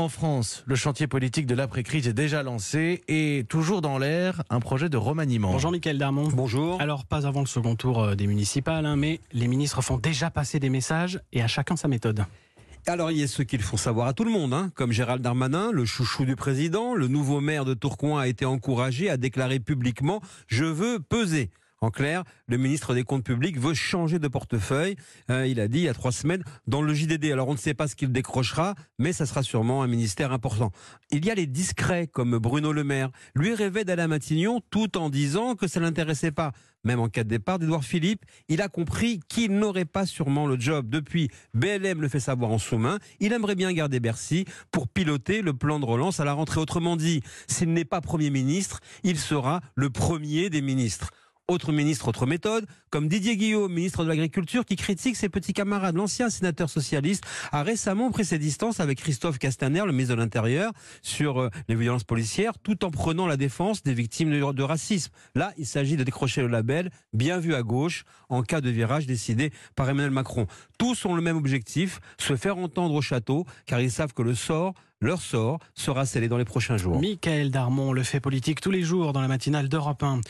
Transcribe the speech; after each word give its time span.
En 0.00 0.08
France, 0.08 0.64
le 0.64 0.76
chantier 0.76 1.06
politique 1.06 1.44
de 1.44 1.54
l'après-crise 1.54 2.08
est 2.08 2.14
déjà 2.14 2.42
lancé 2.42 3.02
et 3.06 3.44
toujours 3.50 3.82
dans 3.82 3.98
l'air, 3.98 4.42
un 4.48 4.58
projet 4.58 4.88
de 4.88 4.96
remaniement. 4.96 5.52
Bonjour 5.52 5.72
Mickaël 5.72 5.98
Darmon. 5.98 6.26
Bonjour. 6.32 6.80
Alors, 6.80 7.04
pas 7.04 7.26
avant 7.26 7.40
le 7.40 7.46
second 7.46 7.76
tour 7.76 8.02
euh, 8.02 8.14
des 8.14 8.26
municipales, 8.26 8.86
hein, 8.86 8.96
mais 8.96 9.20
les 9.34 9.46
ministres 9.46 9.82
font 9.82 9.98
déjà 9.98 10.30
passer 10.30 10.58
des 10.58 10.70
messages 10.70 11.20
et 11.34 11.42
à 11.42 11.48
chacun 11.48 11.76
sa 11.76 11.86
méthode. 11.86 12.24
Alors, 12.86 13.10
il 13.10 13.18
y 13.18 13.22
a 13.22 13.28
ceux 13.28 13.44
qui 13.44 13.58
le 13.58 13.62
font 13.62 13.76
savoir 13.76 14.06
à 14.06 14.14
tout 14.14 14.24
le 14.24 14.30
monde, 14.30 14.54
hein, 14.54 14.70
comme 14.74 14.90
Gérald 14.90 15.20
Darmanin, 15.20 15.70
le 15.70 15.84
chouchou 15.84 16.24
du 16.24 16.34
président. 16.34 16.94
Le 16.94 17.06
nouveau 17.06 17.42
maire 17.42 17.66
de 17.66 17.74
Tourcoing 17.74 18.18
a 18.18 18.26
été 18.26 18.46
encouragé 18.46 19.10
à 19.10 19.18
déclarer 19.18 19.60
publiquement 19.60 20.22
Je 20.46 20.64
veux 20.64 20.98
peser. 20.98 21.50
En 21.82 21.90
clair, 21.90 22.24
le 22.46 22.58
ministre 22.58 22.92
des 22.92 23.04
Comptes 23.04 23.24
publics 23.24 23.58
veut 23.58 23.72
changer 23.72 24.18
de 24.18 24.28
portefeuille. 24.28 24.96
Euh, 25.30 25.46
il 25.46 25.60
a 25.60 25.66
dit 25.66 25.78
il 25.78 25.84
y 25.84 25.88
a 25.88 25.94
trois 25.94 26.12
semaines 26.12 26.44
dans 26.66 26.82
le 26.82 26.92
JDD. 26.92 27.32
Alors 27.32 27.48
on 27.48 27.54
ne 27.54 27.58
sait 27.58 27.72
pas 27.72 27.88
ce 27.88 27.96
qu'il 27.96 28.12
décrochera, 28.12 28.74
mais 28.98 29.14
ça 29.14 29.24
sera 29.24 29.42
sûrement 29.42 29.82
un 29.82 29.86
ministère 29.86 30.30
important. 30.30 30.72
Il 31.10 31.24
y 31.24 31.30
a 31.30 31.34
les 31.34 31.46
discrets 31.46 32.06
comme 32.06 32.36
Bruno 32.36 32.74
Le 32.74 32.84
Maire. 32.84 33.08
Lui 33.34 33.54
rêvait 33.54 33.84
d'aller 33.84 34.02
à 34.02 34.08
Matignon 34.08 34.60
tout 34.68 34.98
en 34.98 35.08
disant 35.08 35.54
que 35.54 35.66
ça 35.68 35.80
l'intéressait 35.80 36.32
pas. 36.32 36.52
Même 36.84 37.00
en 37.00 37.08
cas 37.08 37.24
de 37.24 37.30
départ 37.30 37.58
d'Edouard 37.58 37.84
Philippe, 37.84 38.26
il 38.48 38.60
a 38.60 38.68
compris 38.68 39.20
qu'il 39.28 39.58
n'aurait 39.58 39.86
pas 39.86 40.04
sûrement 40.04 40.46
le 40.46 40.60
job. 40.60 40.90
Depuis, 40.90 41.30
BLM 41.54 42.02
le 42.02 42.08
fait 42.08 42.20
savoir 42.20 42.50
en 42.50 42.58
sous-main. 42.58 42.98
Il 43.20 43.32
aimerait 43.32 43.54
bien 43.54 43.72
garder 43.72 44.00
Bercy 44.00 44.44
pour 44.70 44.86
piloter 44.86 45.40
le 45.40 45.54
plan 45.54 45.80
de 45.80 45.86
relance 45.86 46.20
à 46.20 46.26
la 46.26 46.34
rentrée. 46.34 46.60
Autrement 46.60 46.96
dit, 46.96 47.22
s'il 47.46 47.72
n'est 47.72 47.86
pas 47.86 48.02
Premier 48.02 48.28
ministre, 48.28 48.80
il 49.02 49.18
sera 49.18 49.62
le 49.76 49.88
premier 49.88 50.50
des 50.50 50.60
ministres. 50.60 51.10
Autre 51.50 51.72
ministre, 51.72 52.06
autre 52.06 52.26
méthode, 52.26 52.64
comme 52.90 53.08
Didier 53.08 53.36
Guillaume, 53.36 53.72
ministre 53.72 54.04
de 54.04 54.08
l'Agriculture, 54.08 54.64
qui 54.64 54.76
critique 54.76 55.16
ses 55.16 55.28
petits 55.28 55.52
camarades. 55.52 55.96
L'ancien 55.96 56.30
sénateur 56.30 56.70
socialiste 56.70 57.24
a 57.50 57.64
récemment 57.64 58.12
pris 58.12 58.24
ses 58.24 58.38
distances 58.38 58.78
avec 58.78 59.00
Christophe 59.00 59.40
Castaner, 59.40 59.82
le 59.84 59.90
ministre 59.90 60.14
de 60.14 60.20
l'Intérieur, 60.20 60.70
sur 61.02 61.40
euh, 61.40 61.50
les 61.66 61.74
violences 61.74 62.04
policières, 62.04 62.52
tout 62.62 62.84
en 62.84 62.92
prenant 62.92 63.26
la 63.26 63.36
défense 63.36 63.82
des 63.82 63.94
victimes 63.94 64.30
de 64.30 64.62
racisme. 64.62 65.10
Là, 65.34 65.52
il 65.58 65.66
s'agit 65.66 65.96
de 65.96 66.04
décrocher 66.04 66.40
le 66.40 66.46
label 66.46 66.90
bien 67.12 67.40
vu 67.40 67.56
à 67.56 67.62
gauche 67.62 68.04
en 68.28 68.44
cas 68.44 68.60
de 68.60 68.70
virage 68.70 69.06
décidé 69.06 69.50
par 69.74 69.90
Emmanuel 69.90 70.12
Macron. 70.12 70.46
Tous 70.78 71.04
ont 71.04 71.16
le 71.16 71.20
même 71.20 71.36
objectif, 71.36 71.98
se 72.16 72.36
faire 72.36 72.58
entendre 72.58 72.94
au 72.94 73.02
château, 73.02 73.44
car 73.66 73.80
ils 73.80 73.90
savent 73.90 74.12
que 74.12 74.22
le 74.22 74.36
sort 74.36 74.74
leur 75.02 75.22
sort 75.22 75.58
sera 75.74 76.04
scellé 76.04 76.28
dans 76.28 76.36
les 76.36 76.44
prochains 76.44 76.76
jours. 76.76 77.00
Michael 77.00 77.50
Darmon 77.50 77.92
le 77.92 78.02
fait 78.02 78.20
politique 78.20 78.60
tous 78.60 78.70
les 78.70 78.82
jours 78.82 79.14
dans 79.14 79.22
la 79.22 79.28
matinale 79.28 79.68
d'Europe 79.68 80.02
1. 80.02 80.20